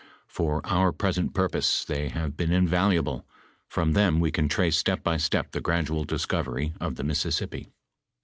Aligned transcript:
For 0.25 0.65
our 0.65 0.91
pres 0.91 1.19
ent 1.19 1.35
purpose, 1.35 1.85
they 1.85 2.09
have 2.09 2.35
been 2.35 2.49
inviiluable; 2.51 3.23
from 3.69 3.93
them 3.93 4.19
we 4.19 4.31
can 4.31 4.49
trace 4.49 4.75
step 4.75 5.03
by 5.03 5.17
step, 5.17 5.51
the 5.51 5.61
gradual 5.61 6.05
discovery 6.05 6.73
of 6.81 6.95
the 6.95 7.03
Mississippi. 7.03 7.69